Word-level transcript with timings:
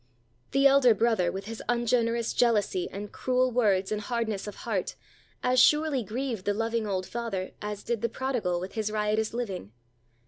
The 0.49 0.65
elder 0.65 0.95
brother, 0.95 1.31
with 1.31 1.45
his 1.45 1.61
ungener 1.69 2.17
ous 2.17 2.33
jealousy 2.33 2.89
and 2.89 3.11
cruel 3.11 3.51
words 3.51 3.91
and 3.91 4.01
hardness 4.01 4.47
of 4.47 4.55
heart, 4.65 4.95
as 5.43 5.59
surely 5.59 6.03
grieved 6.03 6.45
the 6.45 6.55
loving 6.55 6.87
old 6.87 7.05
father 7.05 7.51
as 7.61 7.83
did 7.83 8.01
the 8.01 8.09
prodigal 8.09 8.59
with 8.59 8.73
his 8.73 8.91
riotous 8.91 9.31
living. 9.31 9.73